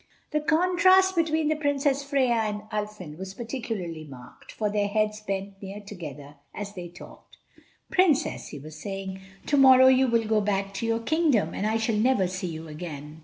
The 0.31 0.41
contrast 0.41 1.15
between 1.15 1.47
the 1.47 1.55
Princess 1.55 2.03
Freia 2.03 2.31
and 2.33 2.63
Ulfin 2.71 3.19
was 3.19 3.35
particularly 3.35 4.03
marked, 4.03 4.51
for 4.51 4.67
their 4.67 4.87
heads 4.87 5.21
bent 5.21 5.61
near 5.61 5.79
together 5.79 6.37
as 6.55 6.73
they 6.73 6.87
talked. 6.87 7.37
"Princess," 7.91 8.47
he 8.47 8.57
was 8.57 8.81
saying, 8.81 9.19
"tomorrow 9.45 9.89
you 9.89 10.07
will 10.07 10.25
go 10.25 10.41
back 10.41 10.73
to 10.73 10.87
your 10.87 11.01
kingdom, 11.01 11.53
and 11.53 11.67
I 11.67 11.77
shall 11.77 11.97
never 11.97 12.25
see 12.27 12.47
you 12.47 12.67
again." 12.67 13.19